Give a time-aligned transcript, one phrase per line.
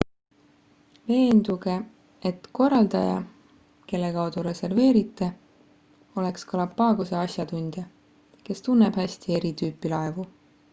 [1.09, 1.75] veenduge
[2.29, 3.19] et korraldaja
[3.91, 5.29] kelle kaudu reserveerite
[6.23, 7.87] oleks galapagose asjatundja
[8.49, 10.31] kes tunneb häst eri tüüpi laevu